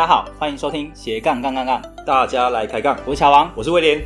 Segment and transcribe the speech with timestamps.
[0.00, 2.96] 大家好，欢迎收听斜杠杠杠杠，大家来开杠。
[3.04, 4.02] 我是乔王，我是威廉。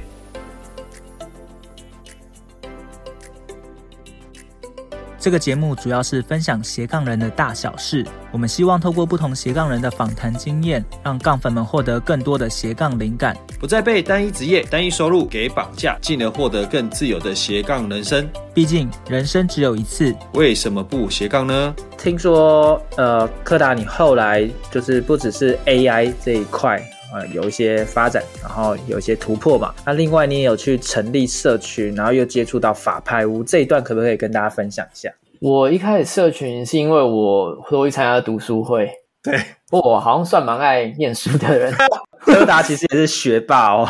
[5.24, 8.04] 这个节目主要是分享斜杠人的大小事。
[8.30, 18.29] 我们希望透过不同斜杠人的访谈经验，让杠粉们获得更多的斜杠灵感，不再被单一职业、单一收入给绑架，进而获得更自由的斜杠人生。
[18.52, 21.75] 毕竟人生只有一次，为什么不斜杠呢？
[21.96, 26.78] 听说，呃，柯达，你后来就是不只是 AI 这一块，
[27.14, 29.72] 呃，有一些发展，然后有一些突破嘛。
[29.86, 35.09] 那另外，你也有去成立社群，然后又接触到法拍屋这一段，可不可以跟大家分享一下？
[35.41, 38.91] 我一开始社群是因为我会去参加读书会，
[39.22, 41.72] 对，我好像算蛮爱念书的人。
[42.24, 43.88] 柯达其实也是学霸哦。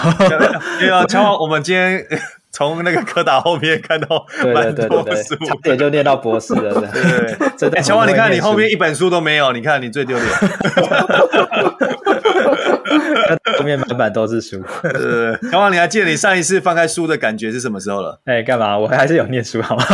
[0.79, 2.06] 对啊，乔王，我们今天。
[2.56, 6.73] 从那个柯达后面看到蛮多书，差点就念到博士了。
[6.73, 7.82] 对对对，真的。
[7.82, 10.29] 乔王，你看你后面一本书都没有，你看你最丢脸。
[13.59, 14.63] 后面满满都是书。
[14.83, 18.21] 对对对，乔王，你还记得你上一次翻开书的感觉是什么时候了？
[18.27, 18.79] 哎，干嘛？
[18.79, 19.85] 我还是有念书，好吗？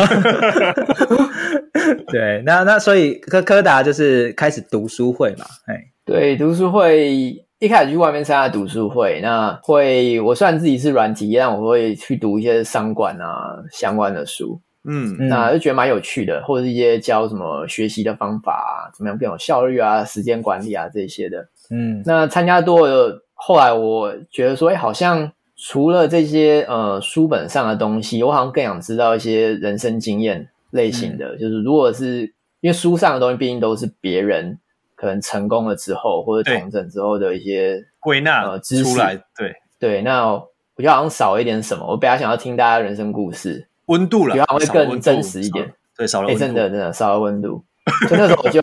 [2.09, 5.45] 对，那那所以柯柯达就是开始读书会嘛？
[5.67, 7.45] 哎，对，读书会。
[7.61, 14.59] 一开始去外面参加读书会，那会我虽然自己是软体，但我会去读一些商管啊相关的书，
[14.89, 34.59] 嗯，那就觉得蛮有趣的，或者是一些教什么学习的方法啊，怎么样更有效率啊，时间管理啊这些的，嗯，那参加多了，后来我觉得说，哎，好像除了这些呃书本上的东西，我好像更想知道一些人生经验类型的，嗯、就是如果是因为书上的东西毕竟都是别人。
[34.97, 40.47] 可能成功了之后，或者重整之后的一些归纳呃知识出来，对对，那我
[40.77, 41.87] 觉得好像少一点什么。
[41.87, 45.73] 我比较想要听大家人生故事，温度了，比较会更真实一点。
[45.97, 47.65] 对，少了温度，真的真的少了温度。
[48.09, 48.61] 就那时候我就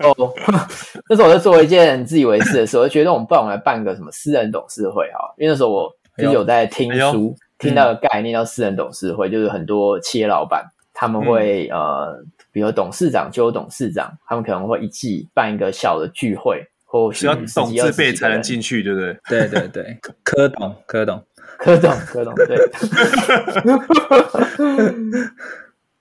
[1.09, 12.23] 那时候我就做一件自以为是的事，我就觉得我们不然我们来办个什么私人董事会哈，因为那时候我就是有在听书，听到个概念叫私人董事会，就是很多企业老板他们会呃。
[12.49, 19.15] 比如董事长就有董事长，他们可能会一季办一个小的聚会，或需要懂字辈才能进去，对不对？
[19.29, 19.95] 对对对，
[20.25, 21.23] 柯董，柯董，
[21.59, 22.57] 柯董，柯董，对。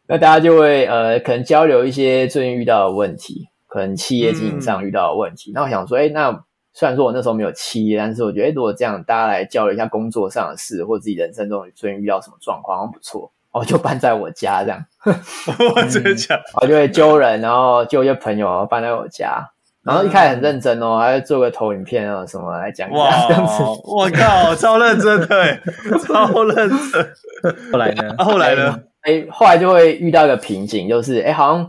[0.08, 5.52] 那大家就会呃，可能交流一些最近遇到的问题，可能企业经营上遇到的问题。
[5.54, 6.30] 那、嗯、我想说，哎，那
[6.72, 13.32] 虽然说我那时候没有企业，但是我觉得，如果这样大家来交流一下工作上的事，或自己人生中最近遇到什么状况，好像不错。
[13.52, 14.84] 我就搬在我家这样，
[15.74, 16.42] 我真的假的？
[16.60, 19.48] 我就会揪人，然后揪一些朋友搬在我家，
[19.82, 23.62] 然后一开始很认真哦，还会做个投影片啊什么来讲一下这样子。
[23.84, 25.58] 我靠，超认真对，
[26.04, 27.14] 超认真。
[27.72, 28.14] 后来呢？
[28.18, 28.78] 后来呢？
[29.06, 31.66] 哎，后来就会遇到一个瓶颈，就是哎，好像。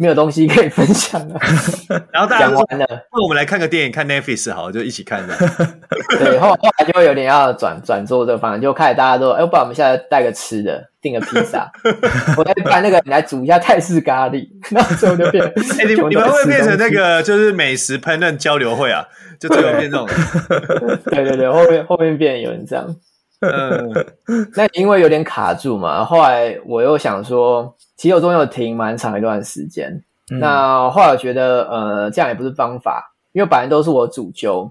[0.00, 1.34] 没有东西可以分享了，
[2.12, 5.56] 然后大家讲完了，那我们来看个电影，看 Netflix 好，就一起看这样。
[6.20, 11.68] 对，后后来就会有点要转转做这个方案，就开始大家都，哎，不然我们现在带个吃的，订个披萨，
[12.38, 15.42] 我来办那个，你来煮一下泰式咖喱，然后最后就变，
[15.80, 19.04] 哎，你们你们会变成那个就是美食烹饪交流会啊，
[19.40, 20.06] 就最后变这种。
[21.06, 22.86] 对对对，后面后面变有人这样。
[23.40, 23.92] 嗯，
[24.56, 30.02] 那因为有点卡住嘛，后来我又想说，其实我中间有停蛮长一段时间。
[30.30, 34.70] 嗯、那后来我觉得，呃，这样也不是方法，因为本来都是我主揪，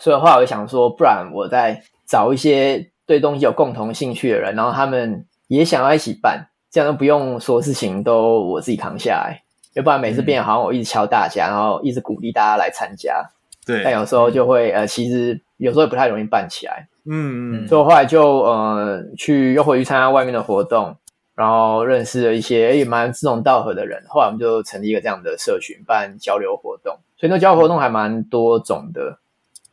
[0.00, 9.42] 所以后来我想说，不然我再找一些对东西有共同兴趣的人，然后他们也想要一起办，这样都不用说事情都我自己扛下来，
[9.74, 13.22] 要不然每次变好像我一直敲大家，然后一直鼓励大家来参加，
[13.66, 16.88] 对，但有时候就会，呃，其实有时候也不太容易办起来。
[17.12, 20.96] 嗯嗯，所以我后来就呃去又回去参加外面的活动，
[21.34, 24.02] 然后认识了一些也蛮志同道合的人。
[24.08, 26.96] 后来我们就成立一个这样的社群，办交流活动。
[27.16, 29.18] 所以那交流活动还蛮多种的，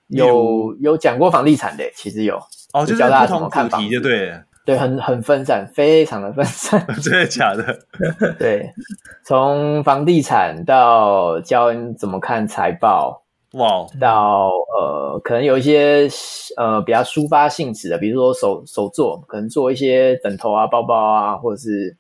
[0.07, 2.41] 有有讲过房地产的，其实有
[2.73, 4.33] 哦，就教大家怎么看房子，就对
[4.65, 7.79] 对，很很分散，非常的分散， 真的假的？
[8.39, 8.73] 对，
[9.23, 13.23] 从房地产到教你怎么看财报。
[13.57, 16.07] 哇，wow, 到呃，可能有一些
[16.57, 21.97] 呃比较抒发性质的，比如说手手作，可能做一些枕头啊、包包啊，或者是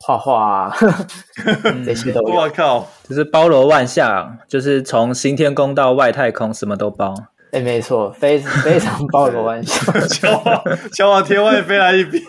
[0.00, 0.76] 画画啊，
[1.84, 2.34] 这些都有。
[2.40, 7.14] 我靠，就是包罗万象，就是从新天宫到外太空，什么都包。
[7.52, 9.94] 哎，没错，非常非常包罗万象。
[10.08, 10.62] 乔王，
[10.92, 12.20] 乔王天外飞来一笔，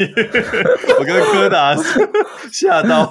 [1.00, 1.76] 我跟柯达
[2.52, 3.10] 吓到。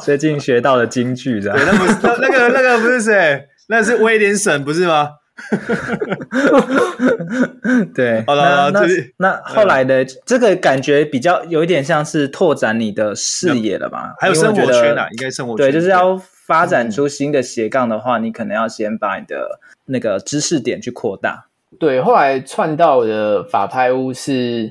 [0.00, 1.58] 最近学到了京剧，这样。
[1.58, 3.46] 对，那不是那那个那个不是谁？
[3.68, 5.10] 那是威廉省不是吗？
[7.94, 8.88] 对，好了，那那，
[9.18, 14.16] 那后来的这个感觉比较有一点像是拓展你的视野了吧？
[14.18, 15.64] 还有生活圈啊，应该生活圈。
[15.64, 21.46] 对，就是要发展出新的斜杠的话，嗯、你可能要先把你的那个知识点去扩大。
[21.78, 24.68] 对，后来串到的法拍屋是，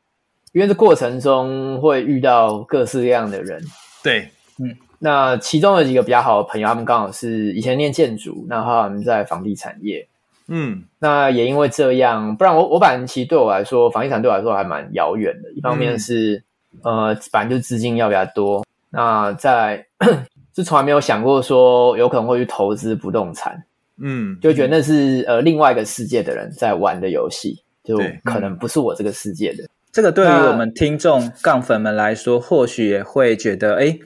[0.52, 3.64] 因为这过程中会遇到各式各样的人。
[4.04, 10.08] 对，嗯，那其中有几个比较好的朋友，他们刚好是以前念建筑，那他们在房地产业。
[10.50, 15.52] 嗯，那也因为这样，不然我我本来其实对我来说，房地产对我来说还蛮遥远的。
[15.52, 16.42] 一方面是，
[16.84, 18.66] 嗯、呃，反正就资金要比较多。
[18.90, 19.86] 那在
[20.56, 23.62] 就从来没有想过说有可能会去投资不动产，
[24.02, 29.66] 嗯，就觉得那是呃另外一个世界的人在玩的游戏，就可能不是我这个世界的。
[29.66, 34.00] 嗯、这个对于我们听众杠粉们来说，或许也会觉得，哎，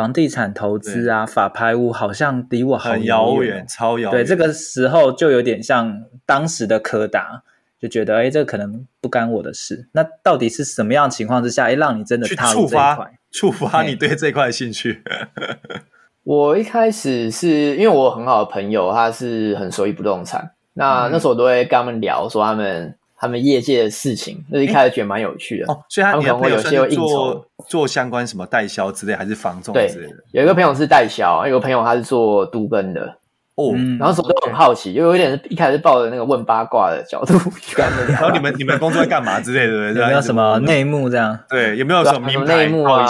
[0.00, 4.12] 房地产投资啊，法拍屋好像离我很遥远，超遥远。
[4.12, 5.94] 对，这个时候就有点像
[6.24, 7.42] 当时的柯达，
[7.78, 9.90] 就觉得，哎，这可能不干我的事。
[9.92, 13.12] 那到底是什么样的情况之下，哎，让你真的踏入这一块？
[13.30, 15.02] 触发你对这块的兴趣。
[16.24, 20.52] 我一开始是因为我很好的朋友，他是很熟悉不动产。
[20.72, 24.42] 那、嗯、那时候我都会跟他们聊，说他们他们业界的事情。
[24.48, 25.72] 那一开始觉得蛮有趣的。
[25.72, 30.16] 哦，所以他，他们可能会有些应酬，做相关什么代销之类，还是房仲之类的。
[30.32, 33.18] 有一个朋友是代销，有个朋友他是做都根的。
[33.56, 38.20] 哦，然后什么都很好奇，又有一点一开始抱着那个问八卦的角度 去跟他们聊。
[38.20, 40.00] 然后你们你们工作在干嘛之类的？
[40.00, 41.38] 有没有什么内幕这样？
[41.50, 42.56] 对，有没有什么名牌？
[42.56, 43.04] 内幕啊？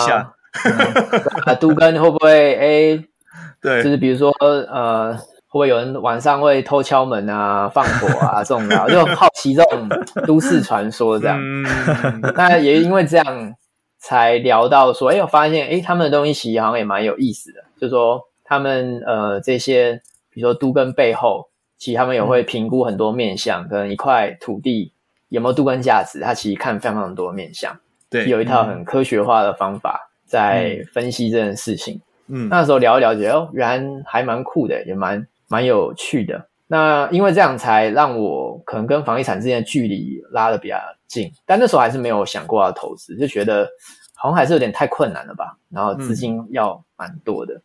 [1.45, 2.67] 啊，都更会不会哎？
[2.67, 3.05] 欸、
[3.63, 5.17] 对，就是比如说呃，
[5.51, 8.89] 会不会有人晚上会偷敲门啊、放火啊这种的？
[8.89, 9.87] 就很好奇这种
[10.27, 11.37] 都市传说这样。
[11.39, 11.67] 嗯、
[12.35, 13.55] 那也因为这样
[13.99, 17.61] 才聊到说，哎、欸，我发现哎、欸，他们的东西其实好像也蛮有意思的。
[17.81, 20.01] 就是说他们呃这些，
[20.31, 24.93] 比如说都跟背后，其实他们也会评估很多面向，嗯、可能一块土地
[25.29, 27.77] 有没有都跟价值，他其实看非常非常多面向，
[28.09, 30.07] 对，有一套很科学化的方法。
[30.31, 36.49] 在分析这件事情，嗯，那时候聊一聊，觉得哦，原来还蛮酷的，也蛮蛮有趣的。
[36.67, 40.77] 那因为这样，才让我可能跟房地产之间的距离拉得比较
[41.07, 41.31] 近。
[41.45, 43.69] 但那时候还是没有想过要投资，就觉得
[44.15, 45.59] 好像还是有点太困难了吧。
[45.69, 47.61] 然后资金要蛮多的，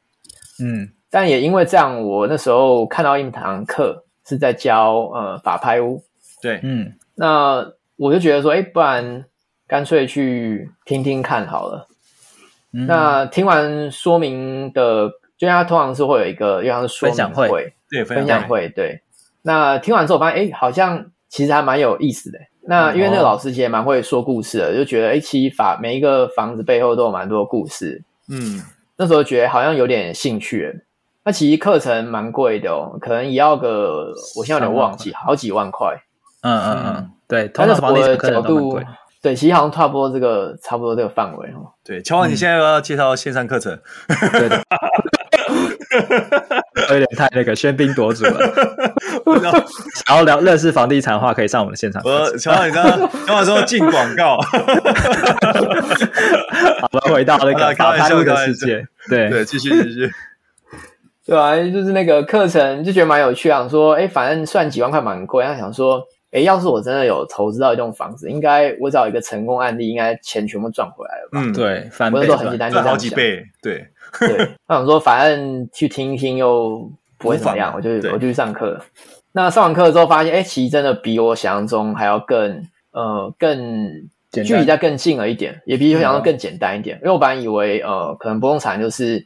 [0.59, 0.89] 嗯。
[1.11, 6.03] 但也因为这样，我那时候看到一堂课是在教呃法拍屋，
[6.41, 6.91] 对，嗯。
[7.13, 9.23] 那我就觉得说，哎，不然
[9.67, 11.87] 干脆去听听看好了。
[12.71, 19.01] 那听完说明的，就像他通常是会有一个，就像是说明会，分享会，对，分享会，对。
[19.41, 22.39] 那听完之后，发现，哎，好像其实还蛮有意思的。
[22.67, 28.03] 那因为那个老师其实也蛮会说故事的，就觉得，哎，其实法每一个房子背后都有蛮多故事。
[28.27, 28.61] 嗯，
[28.97, 30.83] 那时候觉得好像有点兴趣。
[31.23, 35.95] 那其实课程蛮贵的哦，可能也要个，我现在有点忘记，好几万块。
[36.41, 38.79] 嗯嗯嗯，对，他的房地产角度。
[39.21, 41.73] 对，其实好像差不多这个，差不多这个范围哦。
[41.83, 43.75] 对，乔王，你现在要介绍线上课程，
[44.33, 44.55] 对的，
[46.91, 48.39] 有点太那个喧宾夺主了。
[50.05, 52.01] 想要聊认识房地产的话，可以上我们的现场。
[52.05, 54.37] 我乔王，你刚刚乔王说进广告。
[56.81, 58.85] 好了，回到那个法拍屋的世界。
[59.09, 60.11] 对对，继续继续。
[61.25, 66.03] 对啊，就是那个课程就觉得蛮有趣啊，想说哎，反正算几万块蛮贵，他想说。
[66.31, 71.39] 哎，要是我真的有投资到一栋房子，应该我找一个成功案例，应该钱全部赚回来了吧？
[71.41, 73.87] 嗯，对，翻倍，很简单，赚好几倍，对
[74.27, 74.55] 对。
[74.67, 78.79] 我想说，反正去听一听又不会怎么样，我就我就去上课。
[79.31, 86.97] 那上完课之后，发现哎，其实真的比我想象中还要更呃更距离再更近了一点，也比我想象中更简单一点。
[86.97, 89.25] 因为我本来以为呃，可能不动产就是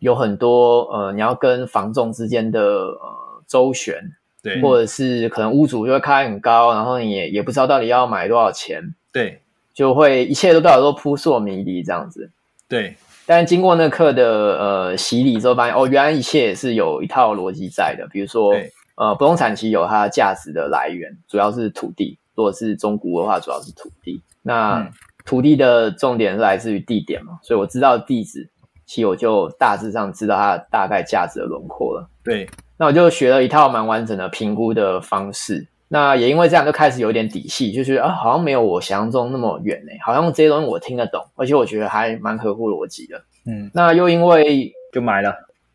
[0.00, 3.96] 有很多呃，你要跟房仲之间的呃周旋。
[4.42, 9.38] 对，或者是可能屋主就会开很高，然后你也也不知道到底要买多少钱，对，
[9.74, 12.30] 就会一切都对我都扑朔迷离这样子。
[12.66, 12.96] 对，
[13.30, 18.04] 但经过那课的呃洗礼之后，发现哦，原来一切也是有一套逻辑在的。
[18.10, 18.52] 比如说，
[18.96, 22.18] 呃，不动产其实有它价值的来源，主要是土地。
[22.34, 24.20] 如果是中古的话，主要是土地。
[24.42, 24.90] 那、嗯、
[25.24, 28.50] 土地的重点是来自于地点嘛，所以我知道地址，
[28.84, 32.10] 其实我就大致上知道它大概价值的轮廓了。
[32.24, 32.50] 对。
[32.76, 43.20] 那我就学了一套蛮完整的评估的方式，那也因为这样就开始有点底气，就觉得啊，好像没有我想象中那么远诶、欸，好像这些东西我听得懂，而且我觉得还蛮合乎逻辑的。
[43.44, 45.34] 嗯，那又因为就买了，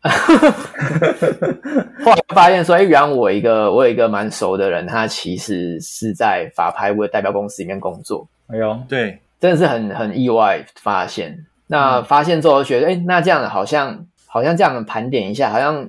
[2.02, 8.26] 后来发现说，哎，原来我一个我有一个蛮熟的人，他其实是在法拍屋的代表公司里面工作。
[8.46, 11.44] 哎呦，对，真的是很很意外发现。
[11.66, 15.86] 那发现之后就觉得，哎，那这样好像好像这样盘点一下，好像。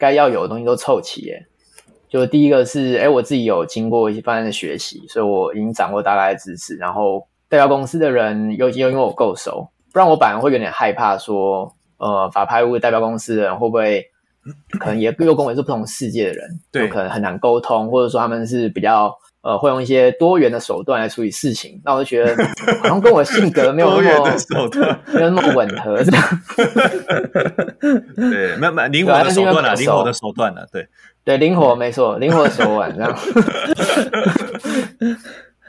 [0.00, 1.46] 该要有的东西都凑齐耶，
[2.10, 6.76] 就第一个是，哎，我自己有经过一些方面的学习，所以我已经掌握大概的知识。
[6.76, 14.04] 然后代表公司的人又又因为我够熟，不然我反而会有点害怕说，呃，法拍屋代表公司的人会不会
[14.80, 22.36] 可能也又跟我是不同世界的人，对，可能很难沟通，或者说他们是比较呃，会用一些多元的手段来处理事情，那我就觉得
[22.82, 26.22] 好像跟我性格没有那么多元的手段，没有那么吻合，这样。
[28.16, 30.86] 对，没有没有灵活的手段啊，灵活的手段啊，对
[31.24, 33.18] 对，灵活没错，灵活的手腕这样。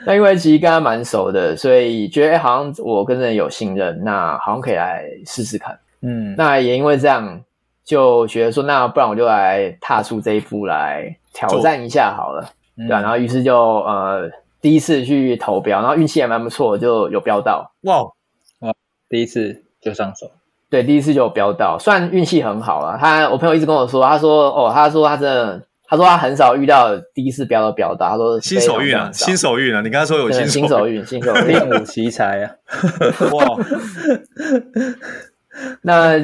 [0.03, 5.79] 那因为其实跟他蛮熟的，所以觉得好像我跟人有信任，那好像可以来试试看。
[6.01, 7.39] 嗯，那也因为这样，
[7.85, 12.51] 就觉得说，那不然我就来踏出这一步来挑战一下好了。
[12.77, 14.29] 对、啊，然后于是就呃
[14.61, 17.71] 第一次去投标，然后运气也蛮不错，就有标到。
[17.81, 18.03] 哇
[18.59, 18.73] 哇，
[19.09, 20.31] 第一次就上手。
[20.69, 22.97] 对，第一次就有标到，算运气很好了。
[22.97, 28.09] 他我朋友一直跟我说，他说哦，他说他真的，他说他很少遇到第一次标的标到。
[28.09, 32.51] 他说新手运啊，新手运啊，你刚才说有新手新手运，新手运练武奇才啊。
[33.33, 33.57] 哇，
[35.83, 36.17] 那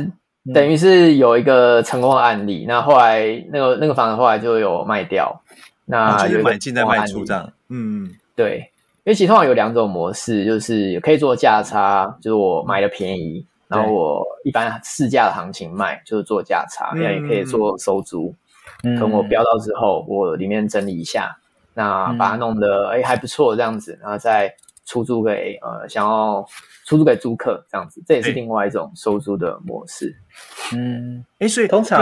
[0.54, 2.64] 等于是有一个成功的案例。
[2.66, 5.42] 那后来那个那个房子后来就有卖掉。
[5.90, 8.58] 那有、哦、买进再卖出这样，嗯，对，
[9.06, 18.36] 因为其实通常有两种模式，就是可以做价差，就是我买的便宜，然后我一般市价的行情卖，就是做价差，那、嗯、也可以做收租，
[18.84, 21.38] 等、嗯、我标到之后，我里面整理一下，
[21.74, 24.54] 那把它弄得哎、嗯、还不错这样子，然后再
[24.86, 26.46] 出租给呃想要
[26.84, 30.14] 出租给租客这样子，这也是另外一种收租的模式，
[30.76, 32.02] 嗯，哎，所以通常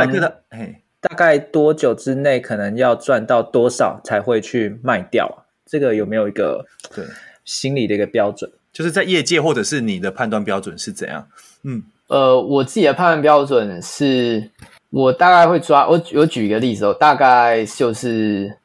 [0.49, 0.81] 哎。
[1.07, 5.45] 大概多久之内可能要赚到多少才会去卖掉？
[5.65, 7.05] 这个有没有一个对
[7.43, 8.51] 心理的一个标准？
[8.73, 11.27] 就是在业界或者是你的判断标准是怎样？
[11.63, 14.49] 嗯，呃，我自己的判断标准是，
[14.89, 18.57] 我大概会抓我我举一个例子哦，大概就是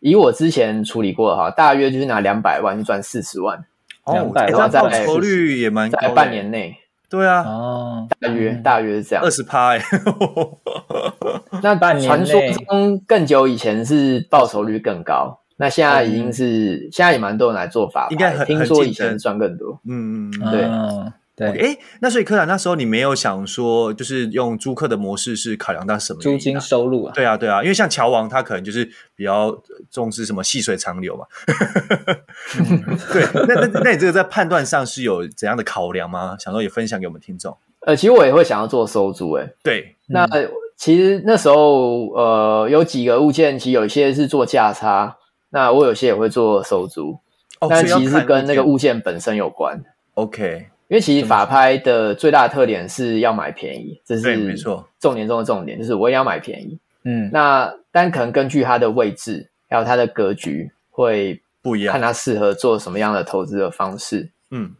[0.00, 3.64] 以我之前处理过哈，大约就是拿两百万去赚四十万，
[4.12, 6.76] 两百万报酬率也蛮高，在半年内。
[7.10, 9.82] 对啊，哦，大约大约是这样，二十趴哎。
[11.62, 19.80] 那传说中更久以前是报酬率更高，那现在已经是、嗯、现在也蛮多人来做法，应该很听说以前赚更多。
[19.88, 20.68] 嗯嗯，对。
[21.38, 27.12] 嗯对，哎、okay，那所以柯达那时候你没有想说，就是用租客的模式是考量到什么、啊、租金收入啊？
[27.14, 29.56] 对啊，对啊，因为像乔王他可能就是比较
[29.90, 31.24] 重视什么细水长流嘛。
[32.58, 36.36] 嗯、 对，那那那你这个在判断上是有怎样的考量吗？
[36.40, 37.56] 想说也分享给我们听众。
[37.86, 45.16] 呃，其实我也会想要做收租、欸，哎，对，那、嗯、其实那时候呃有几个物件，其实有一些是做价差，
[45.50, 47.18] 那我有些也会做收租，
[47.60, 49.80] 哦、但其实是跟那个物件本身有关。
[50.14, 50.66] OK。
[50.88, 56.78] 因为其实法拍的最大的特点是要买便宜，这是没错，重点中的重点，就是我也要买便宜。
[57.04, 64.30] 嗯，那但可能根据它的位置还有它的格局会不一样，看它适合做什么样的投资的方式。
[64.50, 64.74] 嗯，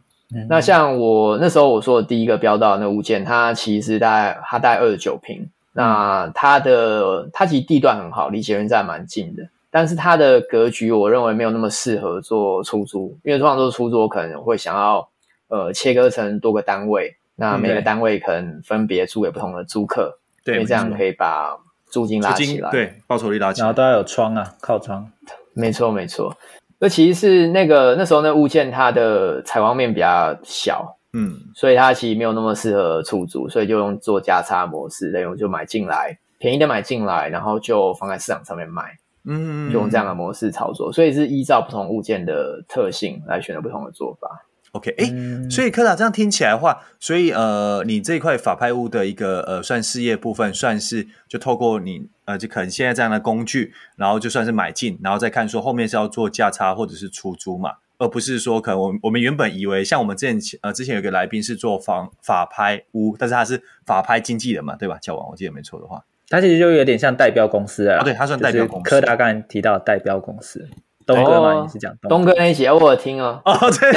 [0.49, 15.07] 那像我那时候我说的第一个标到的那个物件，它其实大概它大概二十九平，那它的它其实地段很好，离捷运站蛮近的，但是它的格局我认为没有那么适合做出租，因为通常做出租我可能会想要。
[15.49, 25.11] 呃，切割成多个单位，那每个单位可能分别租给不同的租客，对，因为这样可以把租金拉起来，对，报酬率拉起来，然后都要有窗啊，靠窗，
[25.53, 26.35] 没错没错。
[26.77, 38.83] 那其实是那个那时候那物件它的采光面比较小，嗯，所以它其实没有那么适合出租，所以就用做价差模式，那种就买进来，便宜的买进来，然后就放在市场上面卖，
[39.25, 44.45] 嗯，就用这样的模式操作，所以是依照不同物件的特性来选择不同的做法。
[44.71, 64.99] OK，哎、欸，所以科达这样听起来的话，所以呃，你这一块法拍屋的一个呃，算事业部分，算是就透过你呃，就可能现在这样的工具，然后就算是买进，然后再看说后面是要做价差或者是出租嘛，而不是说可能我们我们原本以为像我们之前呃之前有个来宾是做房法拍屋，但是他是法拍经纪人嘛，对吧？
[65.01, 68.89] 乔王，我记得没错的话，他其实就有点像代标公司啊、哦，对，他算代标公司。
[68.89, 70.69] 柯达刚才提到代标公司。
[71.13, 73.41] 东哥吗，你是讲东哥那一集，我有听哦。
[73.43, 73.91] 哦，对，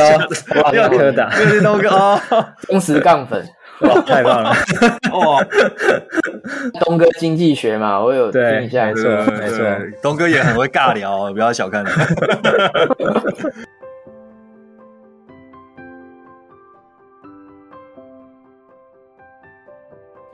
[0.74, 2.18] 要柯达，对东哥哦，
[2.62, 3.46] 忠实杠粉，
[3.80, 4.50] 哇，太棒了，
[5.12, 5.44] 哇，
[6.80, 9.64] 东哥经济学嘛，我有听一下，没错，没错，
[10.02, 12.06] 东哥也很会尬聊，不要小看他。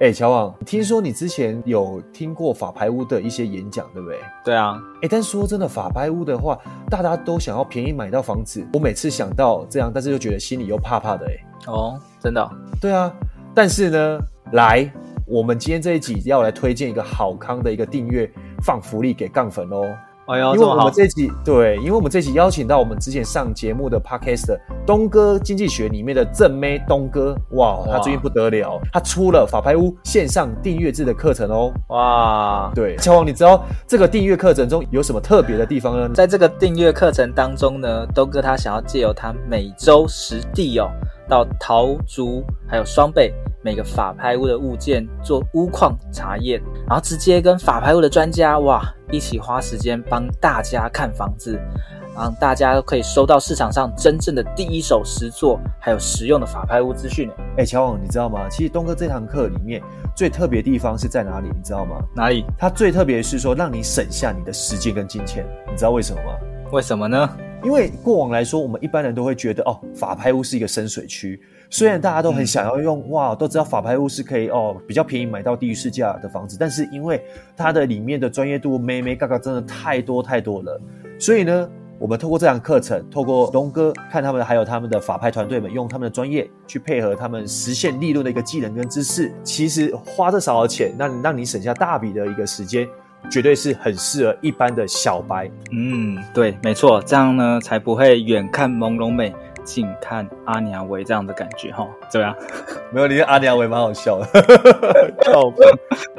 [0.00, 4.16] 哎、欸，乔王，听说你之前有听过法拍屋的一些演讲，对不对？
[4.44, 4.80] 对啊。
[4.98, 6.56] 哎、欸，但说真的，法拍屋的话，
[6.88, 8.64] 大家都想要便宜买到房子。
[8.72, 11.26] 我每次想到这样，但是又觉得心里又怕怕的。
[11.26, 11.32] 哎，
[11.66, 12.48] 哦，真的、哦？
[12.80, 13.12] 对啊。
[13.52, 14.20] 但是呢，
[14.52, 14.88] 来，
[15.26, 18.30] 我们今天这一集要来推荐一个好康的一个订阅
[18.62, 19.82] 放福利给杠粉哦。
[20.28, 36.10] 哎呦，因为我们这期对，因为我们这期邀请到我们之前上节目的 Podcast 东哥经济学里面的正妹东哥，哇，他最近不得了，他出了法拍屋线上订阅制的课程哦，哇，对，乔王，你知道这个订阅课程中有什么特别的地方呢？
[36.12, 40.90] 在这个订阅课程当中呢，东哥他想要借由他每周实地哦。
[41.28, 43.32] 到桃竹还有双倍
[43.62, 51.58] 每个法拍屋的物件做屋况查验，然后直接跟法拍屋的专家哇一起花时间帮大家看房子，
[52.14, 57.30] 让大家都可以收到市场上真正的第一手实作还有实用的法拍屋资讯。
[57.56, 58.48] 哎，乔王，你知道吗？
[58.48, 59.82] 其实东哥这堂课里面
[60.14, 61.48] 最特别的地方是在哪里？
[61.48, 61.96] 你知道吗？
[62.14, 62.44] 哪里？
[62.56, 65.44] 它最特别是说让你省下你的时间跟金钱。
[65.70, 66.38] 你知道为什么吗？
[66.70, 67.28] 为什么呢？
[67.64, 71.40] 因为过往来说，我们一般人都会觉得哦，法拍屋是一个深水区。
[71.70, 77.22] 虽然大家都很想要用，哇，都知道法拍屋是可以哦，比较便宜买到低于市价的房子，但是因为
[77.56, 80.80] 它的里面的专业度，眉眉角角真的太多太多了。
[81.18, 92.88] 所以呢，我们透过这堂课程，透过东哥看他们还有他们的法拍团队们用他们的专业去配合他们实现利润的一个技能跟知识，其实花这少的钱，那让你省下大笔的一个时间。
[93.30, 95.50] 绝对是很适合一般的小白。
[95.70, 99.34] 嗯，对，没错，这样呢才不会远看朦胧美，
[99.64, 101.86] 近看阿娘味这样的感觉哈。
[102.08, 102.34] 怎么样？
[102.90, 104.26] 没有，你阿娘味蛮好笑的。
[105.30, 105.52] 靠！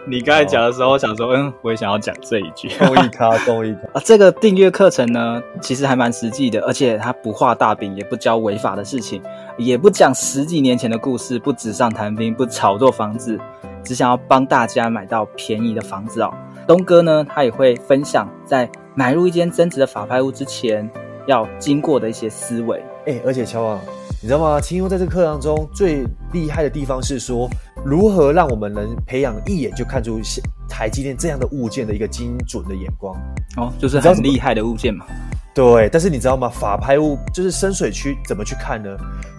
[0.07, 2.69] 你刚才讲的时候，我想说，嗯，我也想要讲这一句。
[2.79, 3.79] 公益咖，公益咖。
[3.99, 9.21] 啊，这个订阅课程呢，其实还蛮实际的，而且它不画大饼，也不教违法的事情，
[9.57, 13.39] 也不讲十几年前的故事，不纸上谈兵，不炒作房子，
[13.83, 16.31] 只想要帮大家买到便宜的房子哦。
[16.69, 20.87] 东哥呢，他也会分享在买入一间增值的法拍屋之前
[21.25, 22.77] 要经过的一些思维。
[23.07, 23.79] 哎、欸，而且乔王，
[24.21, 24.61] 你知道吗？
[24.61, 27.49] 青优在这个课堂中最厉害的地方是说，
[27.83, 30.21] 如何让我们能培养一眼就看出
[30.69, 33.15] 台积电这样的物件的一个精准的眼光。
[33.57, 35.07] 哦，就是很厉害的物件嘛。
[35.53, 36.47] 对，但是你知道吗？
[36.47, 38.89] 法拍屋就是深水区，怎么去看呢？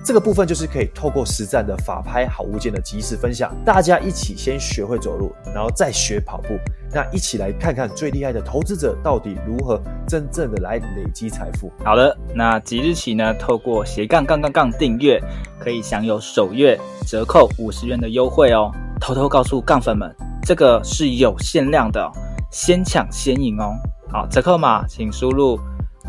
[0.04, 6.58] 这个部分就是可以透过实战的法拍好物件的即时分享，大家一起先学会走路，然后再学跑步，
[6.92, 11.72] 那一起来看看最厉害的投资者到底如何真正的来累积财富。
[11.84, 15.22] 好了，那即日起呢，透过斜杠杠杠杠订阅，
[15.58, 18.70] 可以享有首月折扣五十元的优惠哦。
[19.00, 22.10] 偷偷告诉杠粉们，这个是有限量的，
[22.50, 23.72] 先抢先赢哦。
[24.10, 25.58] 好，折扣码请输入。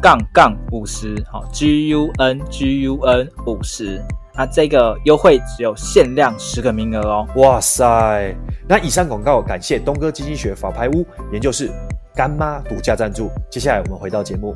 [0.02, 4.02] 杠杠五十，好，G U N G U N 五十，
[4.34, 7.28] 那这个优惠只有限量十个名额哦。
[7.36, 8.36] 哇塞，
[8.68, 11.70] 那以上广告感谢东哥基金学法拍屋研究室
[12.16, 13.30] 干妈独家赞助。
[13.52, 14.56] 接下来我们回到节目。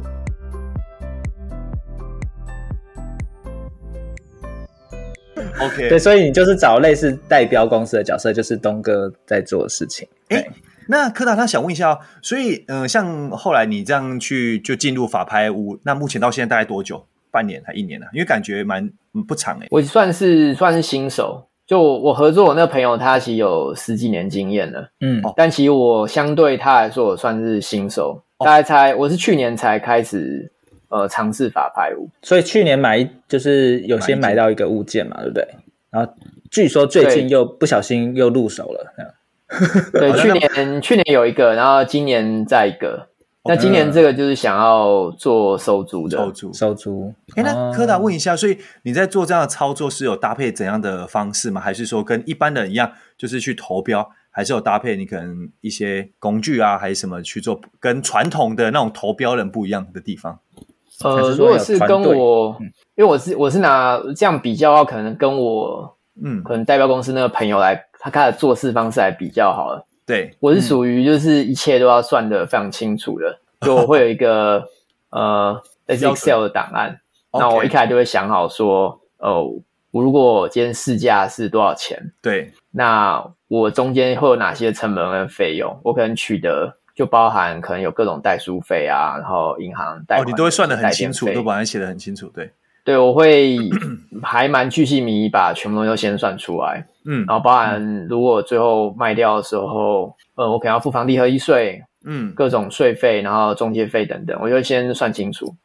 [5.61, 10.07] OK，对，所以你就是找类似代标公司的角色，就是东哥在做的事情。
[10.29, 10.43] 哎。
[10.87, 17.05] 那柯达他想问一下哦，所以嗯、呃，像后来你这样去就进入法拍屋，那目前到现在大概多久？
[17.31, 18.05] 半年还一年呢？
[18.13, 18.89] 因为感觉蛮
[19.27, 19.67] 不长哎。
[19.69, 30.49] 我算是算是新手，就我合作我那个朋友，他其实有十几年经验了，嗯，但其实我相对他来说，我算是新手，大概才我是去年才开始
[30.87, 35.45] 呃尝试法拍屋，所以去年买就是有先买到一个物件嘛，对不对？
[35.89, 36.13] 然后
[36.49, 39.11] 据说最近又不小心又入手了，这样。
[39.93, 43.09] 对，去年去年有一个，然后今年再一个。
[43.47, 47.13] 那今年这个就是想要做收租的，收租收租。
[47.35, 51.61] 哎，那柯达问一下，所以你在做这样的操作是有搭配怎样的方式吗？
[51.61, 60.39] 还是说跟一般人一样，就是去投标，还是有搭配你可能一些工具啊，还是什么去做，跟传统的那种投标人不一样的地方？
[61.03, 62.57] 呃，如果是跟我，
[62.95, 67.85] 因为我是我是拿这样比较的话，可能跟我嗯，可能代表公司那个朋友来。
[68.05, 69.83] 他开的做事方式还比较好了。
[70.05, 74.63] 对，我是属于就是一切都要算的非常清楚的，嗯、就我会有一个
[75.09, 76.99] 呃 Excel 的档案。
[77.33, 81.99] 那我一开始就会想好说，哦、呃，我如果今天试驾是多少钱？
[82.21, 85.75] 对，那我中间会有哪些成本跟费用？
[85.83, 92.27] 我可能取得就包含可能有各种代书费啊，然后银行贷款，哦，你都会算的很清楚，都把它写的很清楚。
[92.27, 92.51] 对，
[92.85, 93.57] 对，我会
[94.21, 96.85] 还蛮巨细靡遗，把全部东西都先算出来。
[97.03, 105.55] 嗯，然后包含如果最后卖掉的时候，呃，我可能要付房地合一税，嗯，各种税费，然后中介费等等，我就先算清楚，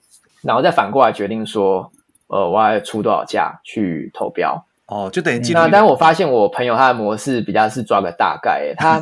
[0.42, 1.92] 然后再反过来决定说，
[2.28, 4.64] 呃，我要出多少价去投标。
[4.86, 9.00] 哦，就等于那，但是我发现我朋友他的模式比较是抓个大概，他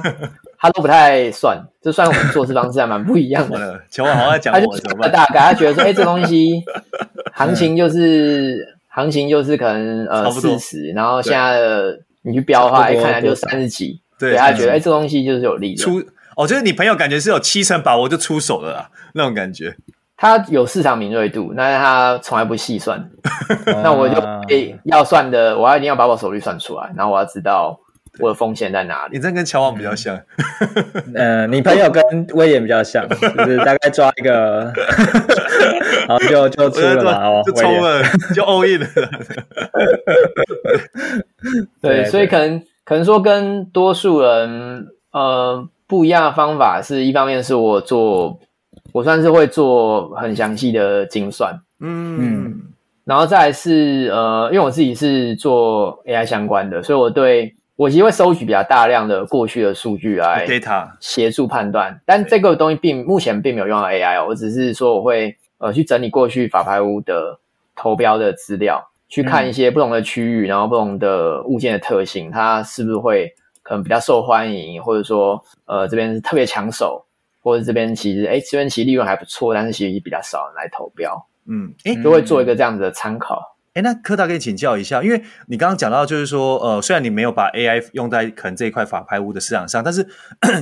[0.58, 3.80] 他都不太算，就算我们做事方式还蛮不一样的。
[3.90, 6.62] 求我好好讲，他就抓个大概，他觉得说，哎，这东西
[7.32, 12.00] 行情就是行情就是可能呃四十，然后现在的。
[12.22, 15.76] 你去标的话，一看来就三十几，对，他觉得哎，这东西就是有利润。
[15.78, 19.74] 出哦，就是你朋友感觉是有七成把握就出手了啦，那种感觉。
[20.14, 23.08] 他有市场敏锐度，但是他从来不细算。
[23.82, 27.78] 那我就诶要算的，我要一定要把我手率算出来，然后我要知道
[28.18, 29.16] 我的风险在哪里。
[29.16, 30.18] 你这跟乔王比较像，
[31.14, 32.02] 呃，你朋友跟
[32.34, 34.72] 威廉比较像，就是大概抓一个，
[36.08, 38.02] 然后就就出了嘛，哦，就冲了，
[38.34, 38.88] 就 all in 了。
[41.80, 48.40] 对，所以可能可能说跟多数人呃不一样的方法，是一方面是我做。
[48.90, 52.60] 我算是会做很详细的精算，嗯嗯，
[53.04, 67.38] 然后再来是呃，因为我自己是做 AI 相关的，所以我对我其实会收取比较大量的过去的数据来 data 协助判断，但这个东西并目前并没有用到 AI 哦，我只是说我会呃去整理过去法拍屋的
[67.76, 77.04] 投标的资料，去看一些不同的区域，然后不同的物件的特性，它是不是会可能比较受欢迎，或者说呃这边是特别抢手。
[77.40, 81.14] 或者这边其实，哎，这边其实利润还不错，但是其实比较少人来投标，
[81.46, 83.40] 嗯，哎，都会做一个这样子的参考。
[83.78, 90.04] 哎，那柯大可以请教一下，因为你刚刚讲到，就是说，呃，虽然你没有把 AI 用在可能这一块法拍屋的市场上，但是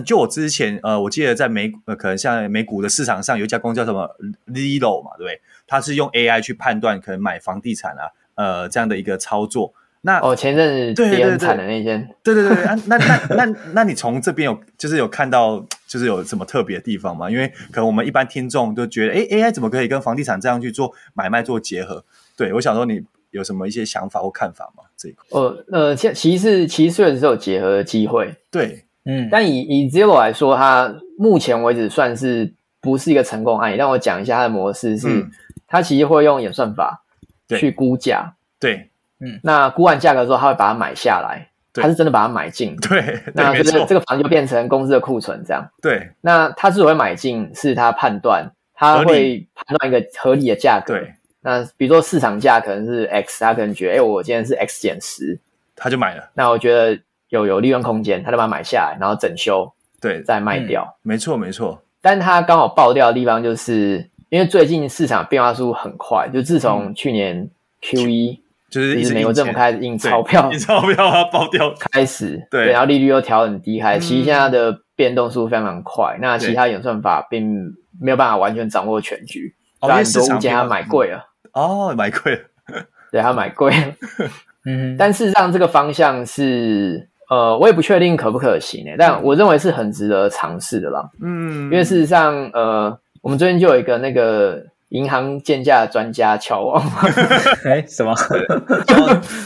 [0.04, 4.06] 就我之前，呃，我记得在美，呃，可能像美股的市场上有一家公司叫什么
[4.48, 5.40] Zillow 嘛，对不对？
[5.66, 9.72] 它是用 AI 去判断可能买房地产啊，呃，这样的一个操作。
[10.02, 12.96] 那哦，前阵子跌很惨的那间，对对对对，那那
[13.30, 17.30] 那那，那你从这边有就是有看到就是有什么特别的地方吗？
[17.30, 22.04] 因为可能我们一般听众都觉得，哎，AI 怎么可以跟房地产这样去做买卖做结合？
[22.36, 24.84] 对，我想说你有什么一些想法或看法吗？
[24.96, 25.40] 这一块？
[25.40, 33.76] 呃呃，其其实其实确实是有结合的机会，对，嗯，但以以 Zillow 来说，它目前为止算是不是一个成功案例。
[33.76, 35.30] 让我讲一下它的模式是，嗯、
[35.66, 37.02] 它其实会用演算法
[37.48, 38.90] 去估价，对。
[39.18, 42.76] 嗯，那估完价格之后，他会把它买下来，他是真的把它买进。
[42.76, 45.66] 对，那这个这个房就变成公司的库存，这样。
[45.80, 50.92] 对，那他之所以会买进，是他判断他会判断一个合理的价格。
[50.92, 51.14] 对，
[51.46, 55.38] 那比如说市场价可能是 X，他可能觉得，哎，我今天是 X 减十，
[55.76, 56.28] 他就买了。
[56.34, 60.96] 那我觉得有有利润空间，他就把它买下来，然后整修，对，再卖掉。
[61.02, 61.80] 没错，没错。
[62.02, 67.48] 但他刚好爆掉的地方，就是因为最近市场变化速度很快，就自从去年
[67.80, 68.40] Q1。
[68.68, 76.18] 就是美国政府开始印钞票，印钞票它爆掉开始，对，然后利率又调很低，开、嗯、其实现在的变动速度非常快。
[76.20, 81.24] 那其他演算法并没有办法完全掌握全局，所以很多物件它买贵了。
[81.56, 82.40] 哦，买贵了，
[83.10, 83.94] 对，他买贵了。
[84.66, 91.08] 嗯，但事实上这个方向是，呃，我也不确定可不可行诶，但我认为是很值得尝试的啦。
[91.22, 94.62] 嗯，因为事实上，呃，我们最近就有一个那个。
[94.90, 96.80] 银行建价专家乔王，
[97.66, 98.14] 哎，什么？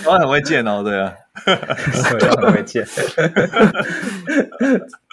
[0.06, 1.10] 我很会建哦，对啊，
[2.36, 2.84] 我很会建，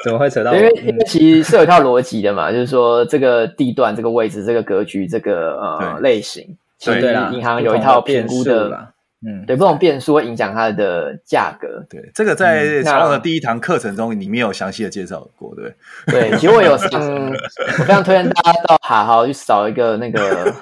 [0.04, 0.54] 怎么会扯到？
[0.54, 6.46] 因为因为其实是有一套逻辑的嘛，就是说这个地段、这个位置、这个格局、这个呃类型，
[6.78, 8.94] 其实银行有一套评估的。
[9.26, 11.84] 嗯，对，不同变数会影响它的价格。
[11.90, 15.74] 对，这个在乔王的第一堂课程中，里面有详细的介绍过，对。
[16.06, 20.54] 对，其实我有上，我非常推荐大家到哈豪去扫一个那个，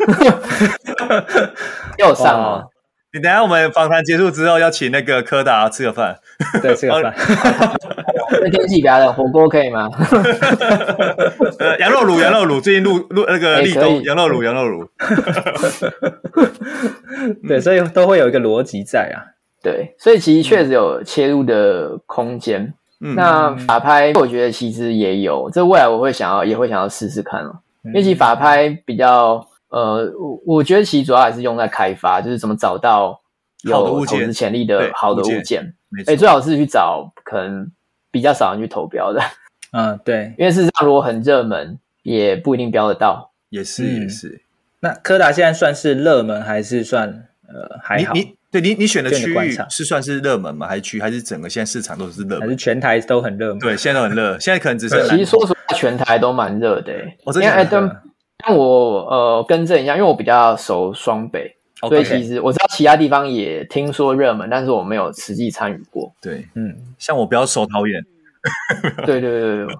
[1.99, 2.63] 又上哦。
[3.11, 6.17] 你等下我们访谈结束之后，要请那个柯达吃个饭，
[6.61, 7.13] 对，吃个饭。
[8.31, 9.89] 那天气比较冷，火锅可以吗？
[11.59, 14.87] 呃，羊肉卤，羊肉卤，最近录录那个立冬，羊肉卤，羊肉卤。
[17.47, 19.23] 对，所以都会有一个逻辑在啊。
[19.61, 22.73] 对，所以其实确实有切入的空间。
[22.99, 27.59] 那法拍，我觉得其实也有，这未来我会想要，也会想要试试看了。
[27.83, 29.45] 因为其实法拍比较。
[29.69, 33.19] 呃，我我觉得其实主要还是用在开发，就是怎么找到
[33.63, 35.73] 有投资潜力的好的物件。
[36.07, 37.69] 哎，最好是去找可能
[38.15, 39.21] 比较少人去投标的。
[39.73, 43.33] 嗯，对，因为事实上如果很热门，也不一定标得到。
[43.49, 44.41] 也是也是。
[44.79, 47.09] 那柯达现在算是热门还是算
[47.49, 48.13] 呃还好？
[48.13, 50.65] 你你对你你选的区域是算是热门吗？
[50.65, 52.41] 还是区还是整个现在市场都是热门？
[52.43, 53.59] 还是全台都很热门？
[53.59, 54.39] 对，现在都很热。
[54.39, 56.93] 现在可能只是其实说实话，全台都蛮热的。
[57.25, 58.01] 我真的。
[58.37, 61.89] 但我呃更正一下，因为我比较熟双北，okay.
[61.89, 66.11] 所以其实我知道其他地方也听说热门，但是我没有实际参与过。
[66.21, 68.03] 对，嗯，像我比较熟桃园。
[69.07, 69.75] 对对对对，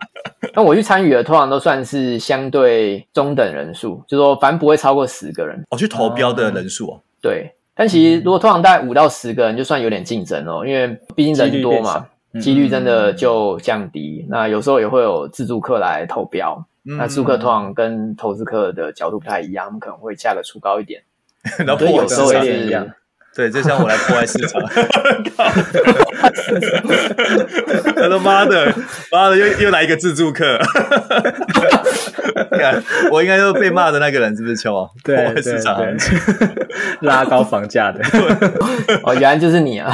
[0.56, 5.64] 那我去参与的通常都算是相对中等人数，就是说反正不会超过十个人。
[5.70, 7.02] 我、哦、去投标的人数哦。
[7.22, 12.08] 对，但其实如果通常大概五到十个人，就算有点竞争哦，因为毕竟人多嘛，
[12.42, 14.28] 几率，率真的就降低、嗯。
[14.32, 16.66] 那有时候也会有自助客来投标。
[16.82, 21.04] 那租客通常跟投资客的角度不太一样，他们可能会价格出高一点，
[21.66, 22.88] 然后有时候也是一样。
[23.36, 24.62] 对，就像我来破坏市场。
[27.94, 28.74] 他说妈的，
[29.12, 30.58] 妈的，又又来一个自助客。
[32.52, 32.82] 看，
[33.12, 35.78] 我应该就是被骂的那个人，是不是秋破坏市场，
[37.02, 38.00] 拉高房价的。
[39.04, 39.94] 哦，原来就是你啊！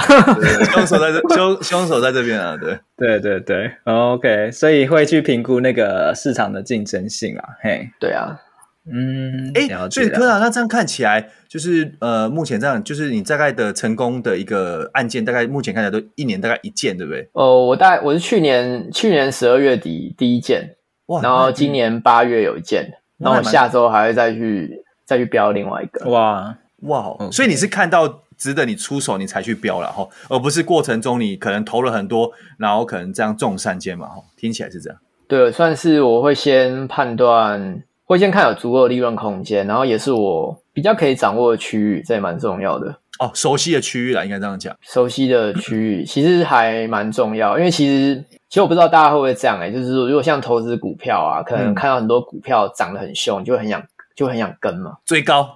[0.72, 2.56] 凶手在这，凶凶手在这边啊！
[2.62, 7.44] 对，对对对，OK，所以会去评估那个市场的竞争性啊。
[7.64, 8.38] 嘿，对啊。
[8.84, 17.30] 嗯，哎、欸，所以科长，那这样看起来，就是呃，目前这样，就是你大概的成功的一个案件，大概目前看起来都一年大概一件，对不对？
[17.34, 35.00] 哦，我大概我是去年去年十二月底第一件，哇，然后今年八月有一件，然后我下周还会再去再去标另外一个，哇哇，所以你是看到值得你出手，你才去标了哈，而不是过程中你可能投了很多，然后可能这样中三件嘛，哈，听起来是这样。
[35.28, 37.84] 对，算是我会先判断。
[38.12, 43.32] 会先看有足够的利润空间，然后也是我比较可以掌握的区域，这也蛮重要的哦。
[43.34, 44.76] 熟悉的区域啦，应该这样讲。
[44.82, 53.82] 熟悉的区域其实还蛮重要，因为其实其实我不知道大家会不会这样哎、欸，就是说如果像投资股票啊，可能看到很多股票涨得很凶，就会很想
[54.14, 55.48] 就很想跟嘛，追高，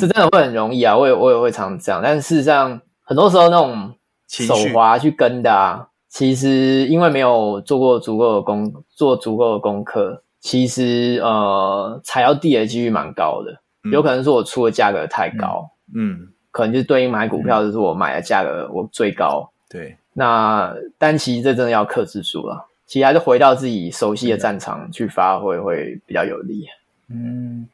[0.00, 0.96] 这真的会很容易啊。
[0.96, 3.92] 我也我也会常这样，但事实上很多时候那种
[4.28, 10.22] 手滑去跟的啊，其实因为没有做过足够的功，做足够的功课。
[10.40, 19.96] 其实呃，踩到地的几率蛮高的，嗯、有可能是我出的价格太高，嗯，嗯可能就对应买股票就是我买的价格我最高，对。
[20.12, 26.66] 那但其实这真的要克制住了，其实还是回到自己熟悉的战场去发挥会比较有利。
[27.08, 27.68] 嗯，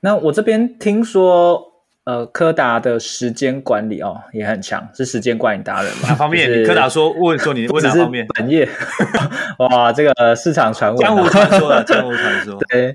[0.00, 1.69] 那我这边听说。
[2.04, 6.08] 呃，柯达的时间管理哦也很强，是时间管理达人嘛？
[6.08, 6.48] 哪方面？
[6.48, 8.26] 就是、柯达说问说你问哪方面？
[8.34, 8.66] 本业
[9.60, 12.58] 哇，这个市场传闻，江湖传说了， 江湖传说。
[12.70, 12.94] 对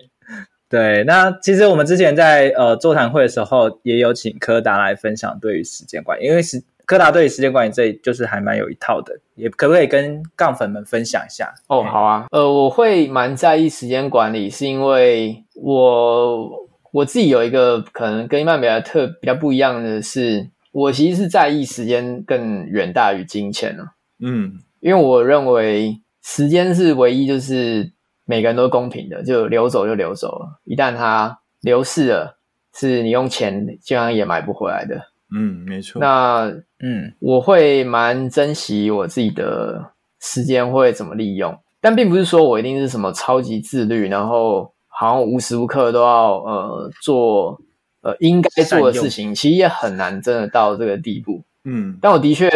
[0.68, 11.54] 对，那其实我们之前在呃座谈会的时候，也有请柯达来分享对于时间管理，因为时柯达对于时间管理这就是还蛮有一套的，也可不可以跟杠粉们分享一下？
[11.68, 16.65] 哦，好啊，呃，我会蛮在意时间管理，是因为我。
[16.96, 23.84] 我自己有一个可能跟一般比较特比较不一样的是，我其实是在意时间更远大于金钱了。
[24.20, 27.92] 嗯，因为我认为时间是唯一就是
[28.24, 30.62] 每个人都公平的，就流走就流走了。
[30.64, 32.38] 一旦它流逝了，
[32.74, 34.96] 是你用钱这样也买不回来的。
[35.36, 36.00] 嗯，没错。
[36.00, 36.46] 那
[36.80, 44.74] 嗯，我会蛮珍惜我自己的时间会怎么利用，但并不是说我一定是什么超级自律，然后。
[44.98, 47.60] 好像无时无刻都要呃做
[48.02, 51.44] 呃应该做的事情，其实也很难真的到这个地步。
[51.66, 52.48] 嗯，但我的确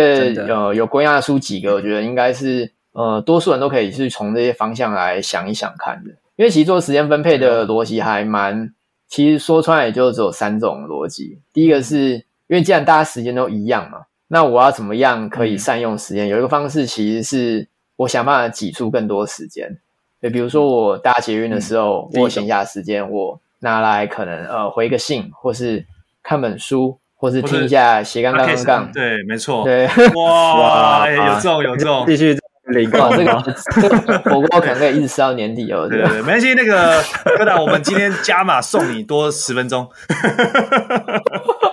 [0.48, 6.12] 呃有归纳出几个，我觉得应该是呃多数人都可以去从这些方向来想一想看的。
[6.38, 8.74] 因为其实做时间分配的逻辑还蛮，
[9.10, 11.40] 其实说穿也就只有三种逻辑。
[11.52, 12.12] 第一个是
[12.48, 16.30] 因为既然大家时间都一样嘛，那我要怎么样可以善用时间？
[16.30, 19.80] 有一个方式其实是我想办法挤出更多时间。
[20.22, 25.86] 对，比如说我搭捷运的时候，嗯、我闲暇时间，我拿来可能呃回个信，或是
[26.22, 28.92] 看本书，或是听一下斜杠杠杠杠。
[28.92, 29.64] 对，没错。
[29.64, 33.10] 对，哇哇， 欸、有中有中， 继续领 哇。
[33.16, 35.88] 这个这个火锅可能可以一直吃到年底哦。
[35.90, 36.54] 对对，对，没关系。
[36.54, 37.02] 那个
[37.38, 39.88] 柯达，我们今天加码送你多十分钟。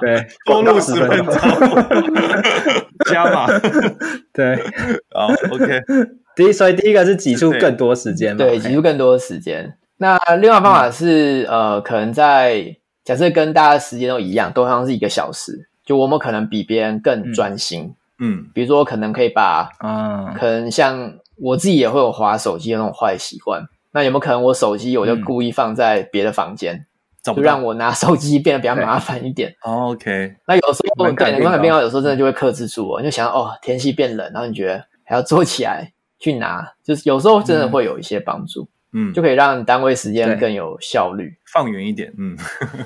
[0.00, 1.34] 对，多录十分钟，
[3.10, 3.46] 加码。
[4.32, 4.56] 对，
[5.12, 5.82] 好，OK。
[6.36, 8.44] 第一，所以第一个是挤出更多时间嘛？
[8.44, 9.76] 对，挤出更多时间。
[9.96, 17.94] 那另外方法是，嗯、呃，可能在假设跟大家时间都一样，都好像是一个小时，就我们可能比别人更专心。
[18.18, 23.62] 嗯，比如说，可能可以把，嗯，可能像我自己也会有划手机的那种坏习惯。
[23.92, 26.86] 那有没有可能我手机我就故意放在别的房间，
[27.26, 30.34] 嗯、就让我拿 手机变得比较麻烦一点？OK。
[30.46, 35.92] 那有时候对，能量变化，有时候真的就会克制住我，你就想哦，天气变冷，然后你觉得还要坐起来。
[36.18, 42.36] 去拿，就是有时候真的会有一些帮助，嗯，就可以让单位时间更有效率，放远一点，嗯，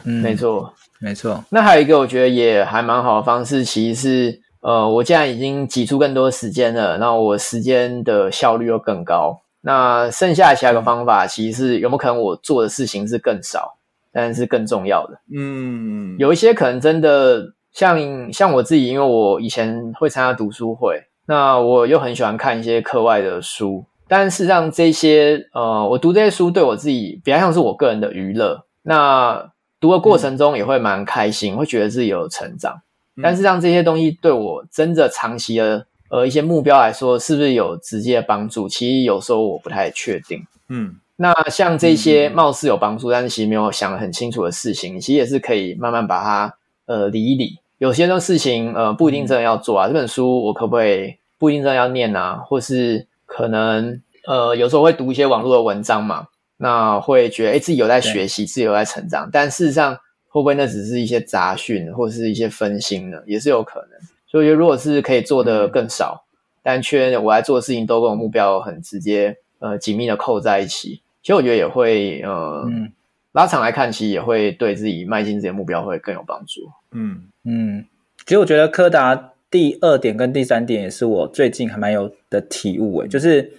[0.04, 1.44] 没错，没错。
[1.50, 9.40] 那还有一个我觉得也还蛮好的方式，其实是，呃，我既然已经挤出更多时间了，那我时间的效率又更高。
[9.62, 13.76] 那剩下其他的方法，其实是有没有可能我做的事情是更少，
[14.10, 15.20] 但是更重要的？
[15.36, 21.00] 嗯，有一些可能真的像像我自己，因为我以前会参加读书会。
[21.30, 28.64] 那我又很喜欢看一些课外的书，但事实上这些呃，我读这些书对我自己比较像是我个人的娱乐。
[28.82, 32.82] 那读的过程中也会蛮开心，嗯、会觉得自己有成长。
[33.22, 38.68] 但是让这些东西对我真的长期的呃一些目标来说，是不是有直接的帮助？
[38.68, 40.44] 其实有时候我不太确定。
[40.68, 46.54] 嗯，那像这些貌似有帮助，但是其实没有想得很清楚的事情，其实也是可以慢慢把它
[46.86, 47.58] 呃理一理。
[47.78, 59.94] 有些的事情呃不一定真的要做啊，嗯、这本书我可不可以不一定真的要念啊，或是可能呃有时候会读一些网络的文章嘛，那会觉得哎自己有在学习，自己有在成长，但事实上
[60.28, 63.18] 会不会那只是一些杂讯或是一些分心呢？
[63.26, 63.98] 也是有可能。
[64.28, 72.64] 所以我觉得如果是可以做的更少，嗯、但却我来做的事情都跟我目标很直接呃紧密的扣在一起，其实我觉得也会呃。
[72.68, 72.92] 嗯
[73.32, 76.68] 拉长来看，其实也会对自己迈进这些目标会更有帮助。
[76.90, 77.86] 嗯嗯，
[78.26, 83.52] 其实我觉得柯达第二点跟第三点也是我最近还蛮有的体悟诶，就是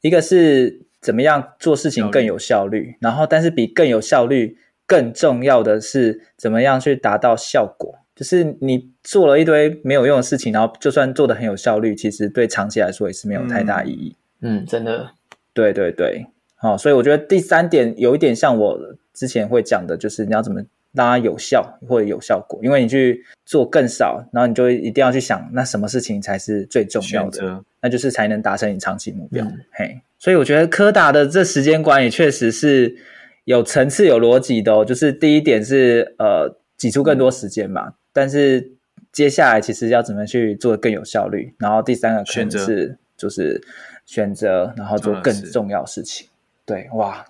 [0.00, 7.94] 一个是怎么样做事情更有效率，然后但是比更有效率更重要的是怎么样去达到效果。
[8.16, 14.16] 就是你做了一堆没有用的事情，然后就算做的很有效率，其实对长期来说也是没有太大意义。
[14.40, 15.10] 嗯，嗯，真的，
[15.52, 16.26] 对对对，
[16.56, 18.96] 好，所以我觉得第三点有一点像我。
[19.14, 20.60] 之前会讲的就是你要怎么
[20.94, 29.44] 让它有效或者有效果，因为你去做更少，然后你就一定要去想，那什么事情才是最重要的，那就是才能达成你长期目标。
[29.44, 32.96] 嗯、嘿，所以我觉得柯达的这时间管理确实是
[33.44, 34.84] 有层次、有逻辑的哦。
[34.84, 38.72] 就是第一点是呃挤出更多时间嘛，但是
[39.10, 43.60] 接下来其实要怎么去做得更有效率，然后第三个可能是就是
[44.06, 46.28] 选择，然后做更重要的事情。
[46.64, 47.26] 对，哇。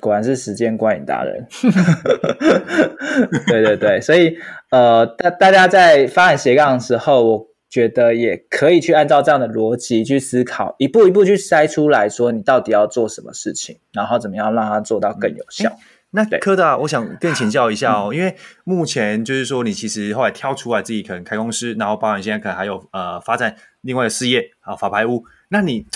[0.00, 1.46] 果然是时间观影达人，
[3.46, 4.36] 对对对，所以
[4.70, 15.68] 呃，大大家在发展斜杠的时候，我觉得也可以去按照这样的逻辑去思考，一步一步去筛出来说，你到底要做什么事情，然后怎么样让它做到更有效。
[15.68, 15.78] 嗯、
[16.10, 18.34] 那科大，我想更请教一下哦，嗯、因为
[18.64, 25.86] 目前就是说你其实后来挑出来自己可能开公司，然后包含现在可能还有呃发展另外的事业啊，法拍屋，那你。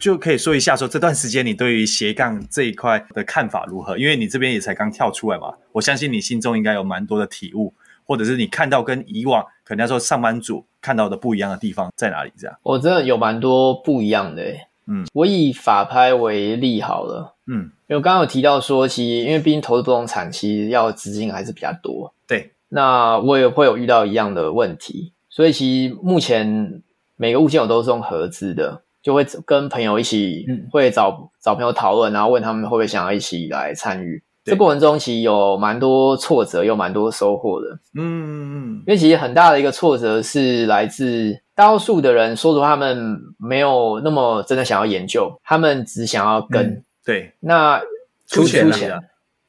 [0.00, 3.98] 就可以说一下，说这段时间你对于斜杠这一块的看法如何？
[3.98, 7.74] 因为你这边也才刚跳出来嘛，我相信你心中应该有蛮多的体悟，
[8.06, 12.32] 或者是你看到跟以往可能要说上班族看到的不一样的地方在哪里？
[12.38, 14.42] 这样，我真的有蛮多不一样的。
[14.86, 17.36] 嗯，我以法拍为例好了。
[17.46, 22.14] 嗯，因为我刚刚有提到说，其实因为毕竟投资不动产，其实要资金还是比较多。
[22.26, 26.82] 对，那我也会有遇到一样的问题，所以其实目前
[27.16, 28.82] 每个物件我都是用合资的。
[29.02, 34.22] 就会跟朋友一起，会找、嗯、找朋友讨论，然后问他们会不会想要一起来参与。
[34.42, 37.68] 对这过程中其实有蛮多挫折，有蛮多收获的。
[37.94, 38.74] 嗯嗯嗯。
[38.78, 46.66] 因为其实很大的一个挫折是来自大多数的人，说实话，他们没有那么真的想要研究，他们只想要跟。
[46.66, 47.34] 嗯、对。
[47.40, 47.80] 那
[48.26, 49.00] 出钱了，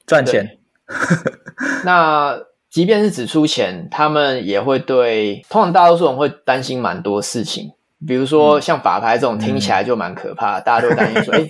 [0.05, 0.57] 赚钱。
[1.85, 2.37] 那
[2.69, 7.71] 即便是只出钱，他们也会对，通常大多数人会担心蛮多事情。
[8.07, 11.47] 比如说像法拍这种听起来就蛮可怕，嗯、大家都担心说：“哎、欸，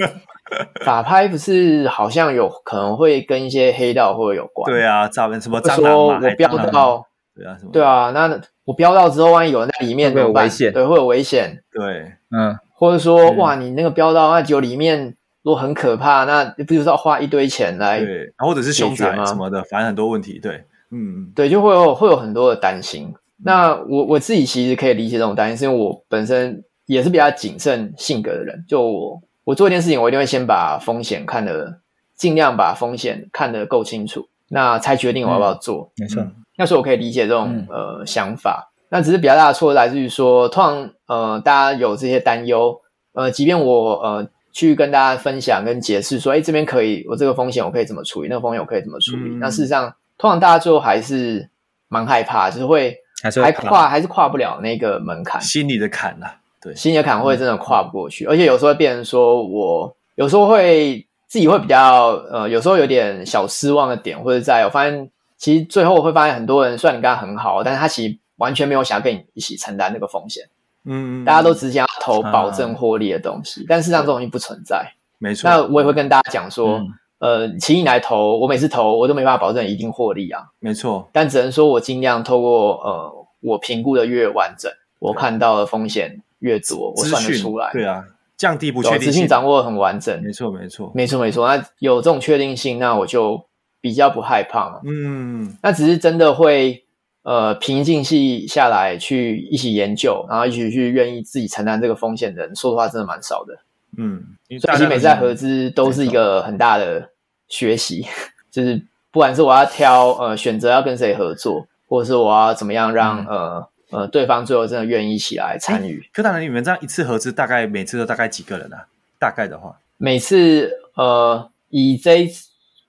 [0.83, 5.61] 法拍不是好像有可能会跟一些黑道或者有关？”对啊，诈骗什么？
[5.61, 7.71] 说我标到，对啊，什么？
[7.71, 11.63] 对啊，那我标到之后，万一有人在里面会有危险，对，会有危险。
[11.71, 17.99] 对，嗯，或者说哇，你那个标到那酒里面如果很可怕，那不就是要花一堆钱来？
[17.99, 20.37] 对，或者是凶宅什么的，反正很多问题。
[20.39, 23.13] 对，嗯，对，就会有会有很多的担心。
[23.43, 28.63] 那我我自己其实可以理解这种担心，是因为我本身也是比较谨慎性格的人。
[28.67, 31.79] 就我我做一件事情，我一定会先把风险看得
[32.15, 35.91] 尽量把风险看得够清楚，那才决定我要不要做。
[35.97, 36.23] 没错，
[36.57, 38.71] 那时候我可以理解这种、嗯、呃想法。
[38.89, 42.79] 那只是比较大的错来自于说，通常呃大家有这些担忧，
[43.13, 49.23] 呃，即便我呃去跟大家分享跟解释说，哎，这边可以，我这个风险我可以怎么处理，那个风险我可以怎么处理。
[49.31, 51.49] 嗯、那事实上，通常大家最后还是
[51.87, 52.97] 蛮害怕，就是会。
[53.21, 70.43] 还是还跨还是跨不了那个门槛，心里的坎呐、啊，对，心里的坎会真的跨不过去，嗯、而且有时候会变成说，我有时候会自己会比较呃，有时候有点小失望的点，或者在我发现，其实最后我会发现很多人虽然你刚刚很好，但是他其实完全没有想要跟你一起承担那个风险，
[70.85, 75.49] 嗯，大家都只想要投保证获利的东西，啊、但事实上这种东西不存在，没错。
[75.49, 76.77] 那我也会跟大家讲说。
[76.77, 76.87] 嗯
[77.21, 80.41] 呃，请你来投，我每次投我都没办法保证一定获利啊。
[80.57, 87.69] 没错，但只能说我尽量透过呃，我评估的越完整，我看到的风险越多，我算得出来。
[87.73, 88.03] 对啊，
[88.35, 90.19] 降低不确定性，资讯掌握得很完整。
[90.23, 91.47] 没错，没错，没错，没错。
[91.47, 93.45] 那有这种确定性，那我就
[93.79, 94.81] 比较不害怕嘛。
[94.83, 96.83] 嗯，那只是真的会
[97.21, 103.59] 呃平静系下来，去一起研究，然后一起去愿意自己承担这个风险的人，说实话，真的蛮少的。
[103.97, 104.23] 嗯，
[104.59, 107.10] 所以其实每次在合资都是一个很大的
[107.51, 108.07] 学习，
[108.49, 108.81] 就是
[109.11, 116.03] 不管是我要挑呃选择要跟谁合作，或者是我要怎么样让、嗯、呃呃对方最后真的愿意一起来参与。
[116.13, 118.87] 科大人，你们这样一次合资大概每次都大概几个人啊？
[119.19, 122.27] 大概的话，每次呃以这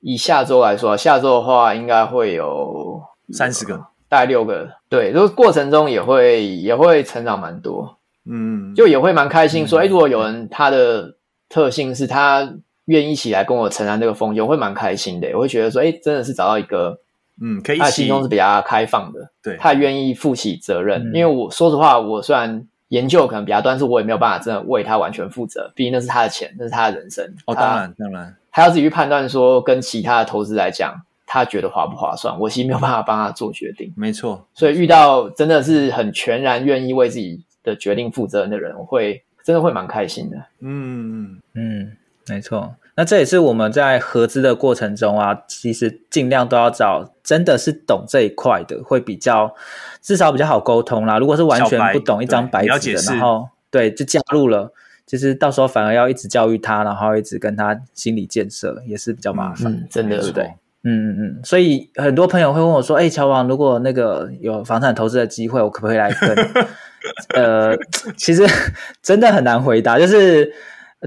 [0.01, 3.03] 以下周来说，下周的话应该会有
[3.33, 3.85] 三十个。
[4.09, 7.97] 大概六个，对，这个过程中也会也会成长蛮多，
[8.27, 11.15] 嗯，就也会蛮开心说，说、嗯、哎，如果有人他的
[11.49, 12.53] 特性是他
[12.87, 16.99] 愿意一起来跟我承担这个风险，我会蛮开心的，我会觉得说，哎，真的是找到一个，
[17.41, 31.03] 嗯，可以，他心中是比较开放的，对，他愿意负起责任，嗯、因为我说实话，我虽然研究可能比较多，但是我也没有办法真的为他完全负责，毕竟那是他的钱，那是他的人生，哦，当然当然，他要自己去判断说，跟其他的投资来讲。
[31.25, 33.91] 他觉得划不划算，我其实没有办法帮他做决定。
[33.97, 40.37] 没错，所以遇到真的是很全然愿意为自己的决定负责任的人，我会真的会蛮开心的。
[40.61, 41.97] 嗯嗯，
[42.29, 42.75] 没错。
[42.95, 49.55] 那这也是我们在合资的过程中啊，其实尽量都要找真的是懂这一块的，会比较
[50.03, 51.19] 至少比较好沟通啦。
[51.19, 54.73] 如果是完全不懂一张白纸的，然后对就加入了，
[55.07, 59.73] 其实到时候反而要一直教育他，然后一直跟他心理建设，也是比较麻烦。
[59.73, 60.45] 嗯，真的，对不对？
[60.85, 66.37] 嗯嗯嗯，所以很多朋友会问我说：“哎、欸，乔王，如果那个有房产投资的机会，我可不可以来跟？”
[67.35, 67.77] 呃，
[68.17, 68.45] 其实
[69.01, 69.97] 真的很难回答。
[69.99, 70.53] 就是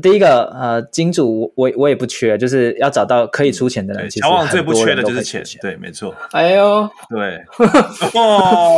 [0.01, 4.09] 第一个，呃，金主我我也不缺，就是要找到可以出钱的人。
[4.09, 6.13] 其实最不缺的就是钱，对，没错。
[6.31, 8.77] 哎呦，对，哦，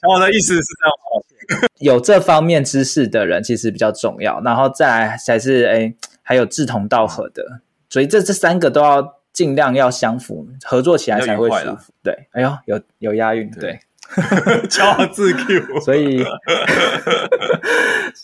[0.00, 7.44] 乔王的意思是这样， 有这方面知识的人其实比较重要，然后再来才是哎、欸，还有志同道合的，
[7.88, 9.18] 所以这这三个都要。
[9.32, 11.90] 尽量要相符，合作起来才会舒服。
[12.02, 13.80] 对，哎呦，有有押韵，对，
[14.70, 15.80] 超自 Q。
[15.80, 16.24] 所以，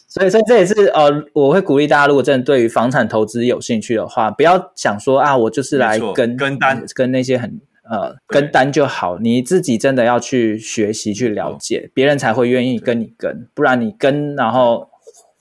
[0.08, 7.60] 所以，所以这也是呃，我会鼓励大家，如果真的对于房产投资有兴趣的话，不要想说啊，我就是来跟跟单，跟那些很
[7.90, 9.18] 呃跟单就好。
[9.18, 14.88] 你自己真的要去学习去了解，别人才会愿意跟你跟，不然你跟然后。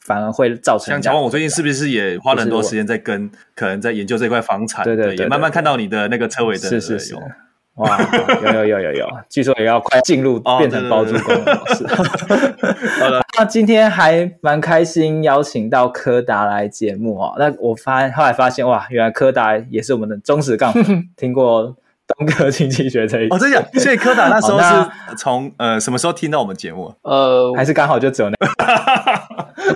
[0.08, 7.14] 反而会造成像乔旺，我最近是不是也花了很多时间在跟，可能在研究这块房产，对对，对，对，对，也慢慢看到你的那个车尾的，是是是，
[7.78, 7.98] 哇，
[8.44, 11.88] 有有有有有，据说也要快进入变成包租公的模式。
[11.88, 17.36] 好了， 那今天还蛮开心，邀请到柯达来节目哦。
[17.38, 21.76] 那我发后来发现，哇，原来柯达也是我们的忠实杠粉， 听过。
[22.18, 26.96] 东哥经济学这一哦，真的，所以柯达那时候是从呃什么时候听到我们节目？
[27.02, 28.36] 呃，还是刚好就只有那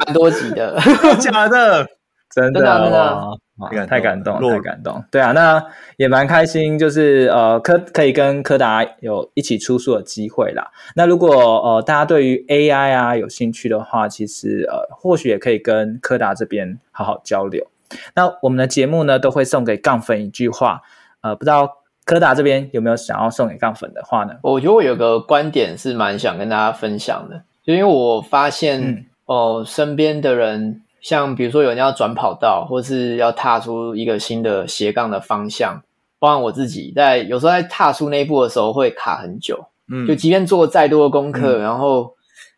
[0.06, 0.80] 蛮多集的，
[1.20, 1.86] 假的，
[2.34, 5.04] 真的，真的，太感动，太感动。
[5.12, 5.64] 对啊，那
[5.98, 10.72] 也蛮开心，就是呃柯可以跟柯达有一起出书的机会啦。
[10.96, 17.68] 那如果呃大家对于 AI 啊有兴趣的话，其实呃或许也可以跟柯达这边好好交流。
[18.16, 20.82] 那我们的节目呢都会送给杠粉一句话，
[21.22, 21.78] 呃，不知道。
[22.04, 24.34] 柯达这边有没有想要送给杠粉的话呢？
[24.42, 35.82] 我觉得我有个观点是蛮想跟大家分享的，就因为我发现、嗯、哦，身边的人，像比如说有人要转跑道，或是要踏出一个新的斜杠的方向，
[36.20, 42.14] 包括我自己在有时候在踏出那一步的时候会卡很久，嗯，就即便做再多的功课，嗯、然后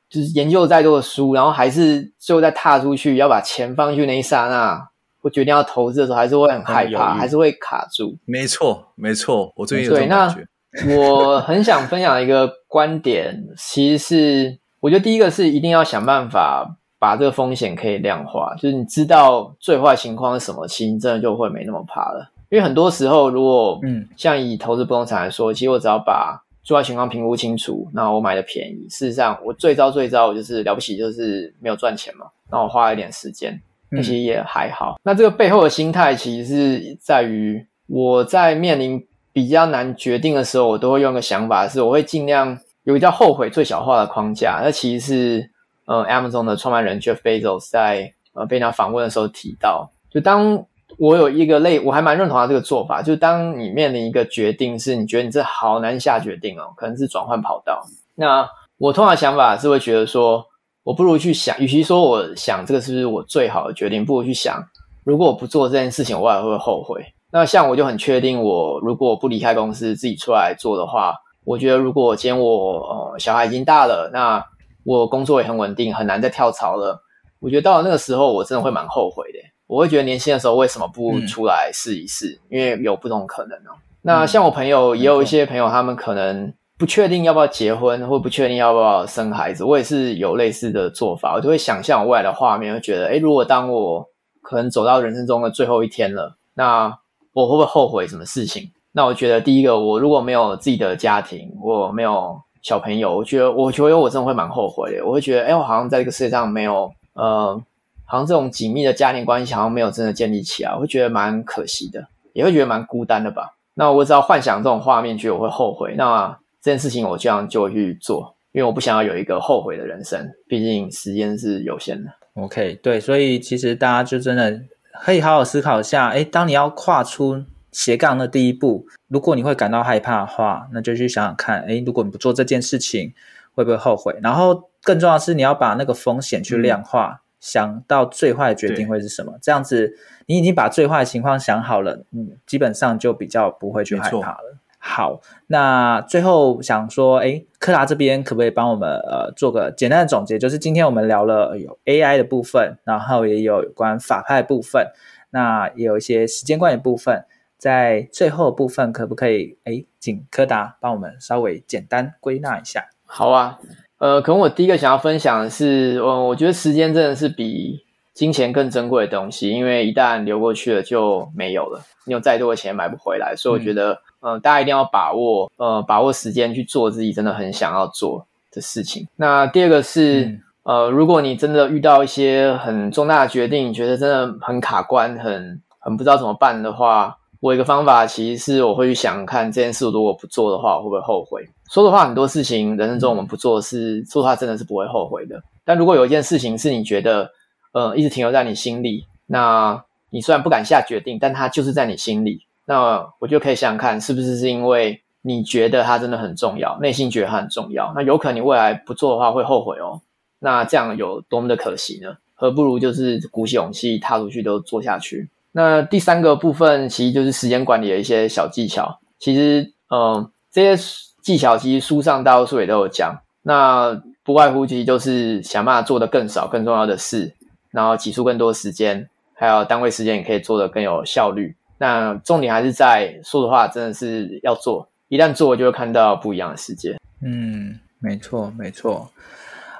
[0.10, 4.90] 就是研究再多的书，然后还是最后再踏出去要把钱放进去那一刹那。
[5.22, 8.18] 我决定要投资的时候，还是会很害怕，还是会卡住。
[8.26, 10.36] 没错，没错，我最近有这种感觉。
[10.36, 22.32] 对，那我很想分享一个观点，其实是我觉得第一个是一定要想办法把这个风险可以量化，就是你知道最坏情况是什么，其实真的就会没那么怕了。
[22.48, 28.88] 因为很多时候，如果嗯，像以投资不动产来说，其实我只要把最坏情况评估清楚，那我买的便宜。
[28.90, 32.26] 事实上，我最糟最糟，我就是了不起，就是没有赚钱嘛。
[32.50, 33.62] 那我花了一点时间。
[33.90, 34.96] 那其实也还好。
[35.04, 44.62] 那这个背后的心态，其实是在于我在面临比较难决定的时候，我都会用一个想法，是我会尽量有一个叫后悔最小化的框架。
[44.64, 45.52] 那其实是
[45.86, 50.66] 呃，Amazon 的创办人 Jeff Bezos 在呃被他访问的时候提到，就当
[50.98, 57.84] 我有一个类，我还蛮认同他这个做法，就当你面临一个决定，是你觉得你这好难下决定哦，可能是转换跑道。
[58.16, 60.46] 那我通常想法是会觉得说。
[60.86, 64.62] 我不如去想，与其说我想这个是不是我最好的决定，不如去想，
[65.06, 67.02] 如果我不做这件事情，我还会后悔。
[67.32, 71.16] 那像我就很确定我，我如果不离开公司自己出来做的话，
[71.46, 74.46] 我觉得如果今天我呃小孩已经大了，那
[74.86, 77.02] 我工作也很稳定，很难再跳槽了。
[77.40, 79.40] 我觉得到了那个时候，我真的会蛮后悔的。
[79.68, 82.40] 我会觉得年轻的时候为什么不出来试一试？
[82.50, 83.76] 嗯、因为有不同可能哦。
[84.02, 86.54] 那像我朋友也有一些朋友，他们可能。
[86.76, 91.36] 不确定要不要结婚，或不确定要不要生孩子，我也是有类似的做法。
[91.36, 94.04] 我就会想象我未来的画面，会觉得，诶，如果当我
[94.42, 96.98] 可能走到人生中的最后一天了，那
[97.32, 98.72] 我会不会后悔什么事情？
[98.92, 105.06] 那我觉得，第一个，我如果没有自己的家庭，我没有小朋友，我觉得，我觉得我真的会蛮后悔的。
[105.06, 107.62] 我会觉得，诶，我好像在这个世界上没有，呃，
[108.06, 113.54] 好像这种紧密的家庭关系好像没有真的建立起来，我会觉得蛮可惜的，也会觉得蛮孤单的吧。
[113.76, 115.94] 那我只要幻想这种画面，觉得我会后悔。
[115.98, 122.10] 那这件事情我这样就去做，因为我不想要有一个后悔的人生，毕竟时间是有限的。
[122.36, 124.62] OK，对，所以其实大家就真的
[125.04, 133.14] 可以好好思考一下，诶，当你要跨出斜杠的第一步，如果你会感到害怕的话，那就去想想看，诶，如果你不做这件事情，
[133.54, 134.18] 会不会后悔？
[134.24, 137.20] 然后更重要的是，你要把那个风险去量化。
[137.20, 139.34] 嗯想到最坏的决定会是什么？
[139.42, 139.98] 这样子，
[140.28, 144.58] 你已经把最坏的情况想好了，嗯，基本上就比较不会去害怕了。
[144.78, 150.40] 好，那最后想说，哎，柯达这边可不可以帮我们呃做个简单的总结？
[150.40, 154.88] 就是今天我们聊了有 AI 的部分，然后也有有关法派的部分，
[155.32, 157.26] 那也有一些时间观念的部分，
[157.64, 162.90] 在最后部分可不可以哎，请柯达帮我们稍微简单归纳一下？
[163.06, 163.58] 好啊。
[164.00, 179.08] 呃，可能我第一个想要分享的是，嗯，我觉得时间真的是比金钱更珍贵的东西，因为一旦流过去了就没有了，你有再多的钱买不回来，所以我觉得，嗯、呃，大家一定要把握，呃，把握时间去做自己真的很想要做的事情。
[179.16, 187.20] 那第二个是，嗯、呃，如果你真的遇到一些很重大的决定，你觉得真的很卡关，很很不知道怎么办的话。
[187.44, 191.46] 我一个方法，其实是我会去想看这件事，如果不做的话，我会不会后悔？
[191.70, 195.44] 说的话，很多事情人生中我们不做是做的话，真的是不会后悔的。
[195.66, 197.32] 但如果有一件事情是你觉得，
[197.74, 207.92] 呃，一直停留在你心里，那你虽然不敢下决定，但它就是在你心里，那我就可以想想看，是不是是因为你觉得它真的很重要，内心觉得它很重要？
[207.94, 210.00] 那有可能你未来不做的话会后悔哦。
[210.40, 212.16] 那这样有多么的可惜呢？
[212.36, 215.30] 何不如就是鼓起勇气踏出去，都做下去。
[215.54, 219.00] 那第三个部分其实就是时间管理的一些小技巧。
[219.20, 220.84] 其实，嗯、这些
[221.22, 223.22] 技巧其实书上大多数也都有讲。
[223.44, 227.34] 那不外乎其实就是想办法做得更少、更重要的事，
[227.72, 231.56] 然后挤出更多时间，还有单位时间也可以做得更有效率。
[231.78, 234.90] 那重点还是在说的话，真的是要做。
[235.10, 236.98] 一旦做，就会看到不一样的世界。
[237.22, 239.10] 嗯，没错，没错。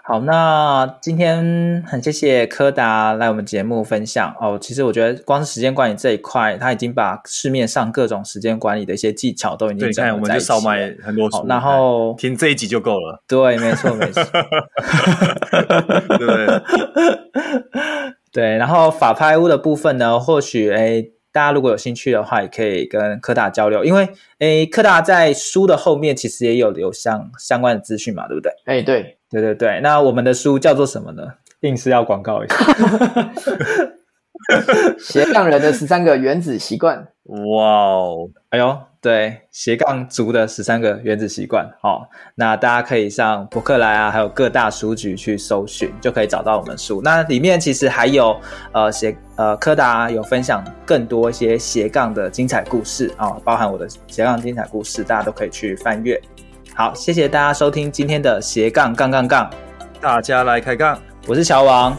[0.06, 4.60] 好，那今天很谢谢柯达来我们节目分享哦。
[4.60, 13.24] 其实我觉得光是时间管理这一块，他已经把市面上各种时间管理的一些技巧都已经讲在我们就少买很多书，然后听这一集就够了。
[13.26, 14.22] 对，没错，没错。
[16.10, 16.48] 对 不对？
[18.34, 28.52] 对，然后法拍屋的部分呢，或许诶大家如果有兴趣的话，也可以跟柯达交流，因为诶柯达在书的后面其实也有留相相关的资讯嘛，对不对？
[28.66, 29.18] 哎，对。
[29.34, 31.24] 对对对，那我们的书叫做什么呢？
[31.62, 32.56] 硬是要广告一下，
[35.00, 37.08] 斜杠人的十三个原子习惯。
[37.24, 41.66] 哇哦，哎呦，对，斜杠族的十三个原子习惯。
[41.82, 42.02] 好、哦，
[42.36, 47.02] 那大家可以上博客来啊，还有各大书局去搜寻，就可以找到我们书。
[47.02, 48.38] 那里面其实还有
[48.74, 56.22] 呃斜呃柯达有分享更多一些斜杠的精彩故事啊、哦，包含我的斜杠精彩故事，大家都可以去翻阅。
[56.76, 59.48] 好，谢谢大家收听今天的斜杠杠杠杠，
[60.02, 61.00] 大家来开杠。
[61.28, 61.96] 我是乔王，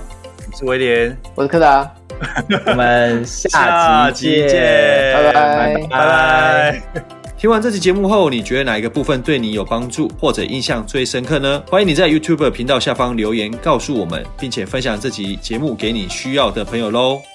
[0.51, 1.89] 我是威廉，我是柯达，
[2.67, 5.87] 我们下集见，拜拜拜拜。
[5.89, 7.05] 拜拜
[7.39, 11.63] 听完这期节目后，你觉得哪一个部分对你有帮助，或者印象最深刻呢？
[11.71, 17.21] 欢迎你在 YouTube 频道下方留言告诉我们，并且分享这集节目给你需要的朋友喽。